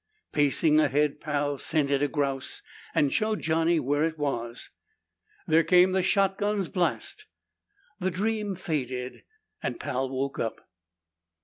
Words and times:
Pacing 0.31 0.79
ahead, 0.79 1.19
Pal 1.21 1.59
scented 1.59 2.01
a 2.01 2.07
grouse 2.07 2.63
and 2.95 3.13
showed 3.13 3.41
Johnny 3.41 3.79
where 3.79 4.03
it 4.03 4.17
was. 4.17 4.71
There 5.45 5.63
came 5.63 5.91
the 5.91 6.01
shotgun's 6.01 6.69
blast. 6.69 7.27
The 7.99 8.09
dream 8.09 8.55
faded 8.55 9.23
and 9.61 9.79
Pal 9.79 10.09
woke 10.09 10.39
up. 10.39 10.67